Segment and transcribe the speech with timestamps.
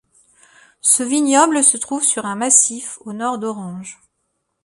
[0.81, 4.01] Ce vignoble se trouve sur un massif au nord d'Orange.